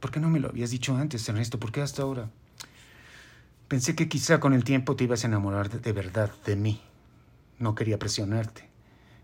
¿Por 0.00 0.10
qué 0.10 0.20
no 0.20 0.28
me 0.28 0.38
lo 0.38 0.48
habías 0.48 0.70
dicho 0.70 0.96
antes, 0.96 1.28
Ernesto? 1.28 1.58
¿Por 1.58 1.72
qué 1.72 1.80
hasta 1.80 2.02
ahora? 2.02 2.30
Pensé 3.68 3.96
que 3.96 4.08
quizá 4.08 4.38
con 4.38 4.52
el 4.52 4.64
tiempo 4.64 4.96
te 4.96 5.04
ibas 5.04 5.24
a 5.24 5.26
enamorar 5.26 5.70
de, 5.70 5.78
de 5.78 5.92
verdad 5.92 6.30
de 6.44 6.56
mí. 6.56 6.80
No 7.58 7.74
quería 7.74 7.98
presionarte. 7.98 8.68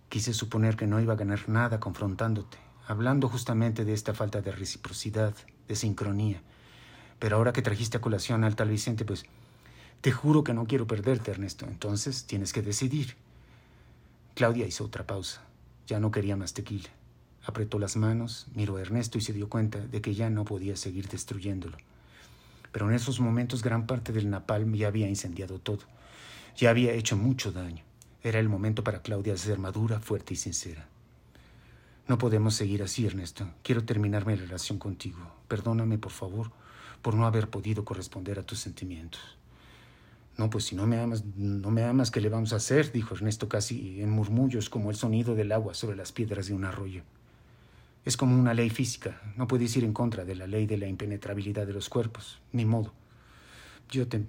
Quise 0.08 0.34
suponer 0.34 0.76
que 0.76 0.86
no 0.86 1.00
iba 1.00 1.12
a 1.12 1.16
ganar 1.16 1.48
nada 1.48 1.80
confrontándote 1.80 2.63
hablando 2.86 3.28
justamente 3.28 3.84
de 3.84 3.94
esta 3.94 4.14
falta 4.14 4.40
de 4.40 4.52
reciprocidad, 4.52 5.34
de 5.68 5.76
sincronía. 5.76 6.42
Pero 7.18 7.36
ahora 7.36 7.52
que 7.52 7.62
trajiste 7.62 7.96
a 7.96 8.00
colación 8.00 8.44
al 8.44 8.56
tal 8.56 8.68
Vicente, 8.68 9.04
pues 9.04 9.24
te 10.00 10.12
juro 10.12 10.44
que 10.44 10.52
no 10.52 10.66
quiero 10.66 10.86
perderte, 10.86 11.30
Ernesto. 11.30 11.66
Entonces 11.66 12.26
tienes 12.26 12.52
que 12.52 12.62
decidir. 12.62 13.16
Claudia 14.34 14.66
hizo 14.66 14.84
otra 14.84 15.06
pausa. 15.06 15.42
Ya 15.86 16.00
no 16.00 16.10
quería 16.10 16.36
más 16.36 16.54
tequila. 16.54 16.90
Apretó 17.46 17.78
las 17.78 17.96
manos, 17.96 18.46
miró 18.54 18.76
a 18.76 18.82
Ernesto 18.82 19.18
y 19.18 19.20
se 19.20 19.32
dio 19.32 19.48
cuenta 19.48 19.78
de 19.78 20.00
que 20.00 20.14
ya 20.14 20.30
no 20.30 20.44
podía 20.44 20.76
seguir 20.76 21.08
destruyéndolo. 21.08 21.76
Pero 22.72 22.88
en 22.88 22.94
esos 22.94 23.20
momentos 23.20 23.62
gran 23.62 23.86
parte 23.86 24.12
del 24.12 24.30
napalm 24.30 24.74
ya 24.74 24.88
había 24.88 25.08
incendiado 25.08 25.58
todo. 25.58 25.80
Ya 26.56 26.70
había 26.70 26.92
hecho 26.92 27.16
mucho 27.16 27.52
daño. 27.52 27.84
Era 28.22 28.40
el 28.40 28.48
momento 28.48 28.82
para 28.82 29.02
Claudia 29.02 29.36
ser 29.36 29.58
madura, 29.58 30.00
fuerte 30.00 30.34
y 30.34 30.36
sincera. 30.36 30.88
No 32.06 32.18
podemos 32.18 32.54
seguir 32.54 32.82
así, 32.82 33.06
Ernesto. 33.06 33.48
Quiero 33.62 33.84
terminar 33.84 34.26
mi 34.26 34.34
relación 34.34 34.78
contigo. 34.78 35.18
Perdóname, 35.48 35.96
por 35.96 36.12
favor, 36.12 36.50
por 37.00 37.14
no 37.14 37.26
haber 37.26 37.48
podido 37.48 37.84
corresponder 37.84 38.38
a 38.38 38.42
tus 38.42 38.58
sentimientos. 38.58 39.20
No, 40.36 40.50
pues 40.50 40.64
si 40.64 40.74
no 40.74 40.86
me 40.86 40.98
amas, 40.98 41.24
no 41.36 41.70
me 41.70 41.84
amas, 41.84 42.10
¿qué 42.10 42.20
le 42.20 42.28
vamos 42.28 42.52
a 42.52 42.56
hacer? 42.56 42.92
dijo 42.92 43.14
Ernesto 43.14 43.48
casi 43.48 44.02
en 44.02 44.10
murmullos 44.10 44.68
como 44.68 44.90
el 44.90 44.96
sonido 44.96 45.34
del 45.34 45.52
agua 45.52 45.74
sobre 45.74 45.96
las 45.96 46.12
piedras 46.12 46.46
de 46.48 46.54
un 46.54 46.64
arroyo. 46.64 47.02
Es 48.04 48.18
como 48.18 48.38
una 48.38 48.52
ley 48.52 48.68
física. 48.68 49.22
No 49.36 49.46
puedes 49.46 49.74
ir 49.76 49.84
en 49.84 49.94
contra 49.94 50.26
de 50.26 50.34
la 50.34 50.46
ley 50.46 50.66
de 50.66 50.76
la 50.76 50.88
impenetrabilidad 50.88 51.66
de 51.66 51.72
los 51.72 51.88
cuerpos. 51.88 52.38
Ni 52.52 52.66
modo. 52.66 52.92
Yo 53.88 54.06
te, 54.08 54.26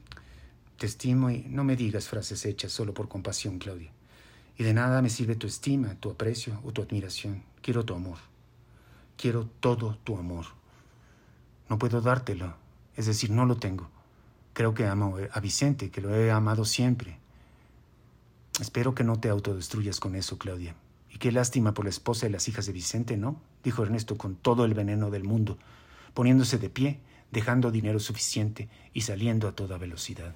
te 0.78 0.86
estimo 0.86 1.30
y 1.30 1.46
no 1.50 1.66
me 1.66 1.76
digas 1.76 2.08
frases 2.08 2.46
hechas 2.46 2.72
solo 2.72 2.94
por 2.94 3.10
compasión, 3.10 3.60
Claudia. 3.60 3.92
Y 4.58 4.64
de 4.64 4.74
nada 4.74 5.02
me 5.02 5.10
sirve 5.10 5.36
tu 5.36 5.48
estima, 5.48 5.96
tu 5.96 6.12
aprecio 6.12 6.60
o 6.64 6.72
tu 6.72 6.82
admiración. 6.82 7.44
Quiero 7.62 7.84
tu 7.84 7.94
amor. 7.94 8.18
Quiero 9.18 9.48
todo 9.60 9.98
tu 10.04 10.18
amor. 10.18 10.46
No 11.70 11.78
puedo 11.78 12.02
dártelo, 12.02 12.56
es 12.96 13.06
decir, 13.06 13.32
no 13.32 13.46
lo 13.46 13.58
tengo. 13.58 13.90
Creo 14.54 14.74
que 14.74 14.86
amo 14.86 15.18
a 15.32 15.40
Vicente, 15.40 15.90
que 15.90 16.02
lo 16.02 16.16
he 16.16 16.32
amado 16.32 16.64
siempre. 16.64 17.18
Espero 18.60 18.96
que 18.96 19.04
no 19.04 19.20
te 19.20 19.30
autodestruyas 19.30 20.00
con 20.00 20.16
eso, 20.16 20.38
Claudia. 20.38 20.76
Y 21.10 21.18
qué 21.18 21.32
lástima 21.32 21.74
por 21.74 21.86
la 21.86 21.90
esposa 21.90 22.28
y 22.28 22.30
las 22.30 22.48
hijas 22.48 22.66
de 22.66 22.74
Vicente, 22.74 23.18
¿no? 23.18 23.42
dijo 23.64 23.84
Ernesto 23.84 24.18
con 24.18 24.36
todo 24.36 24.64
el 24.64 24.74
veneno 24.74 25.10
del 25.10 25.24
mundo, 25.24 25.58
poniéndose 26.14 26.58
de 26.58 26.70
pie, 26.70 27.00
dejando 27.32 27.72
dinero 27.72 28.00
suficiente 28.00 28.70
y 28.94 29.02
saliendo 29.02 29.48
a 29.48 29.54
toda 29.54 29.78
velocidad. 29.78 30.34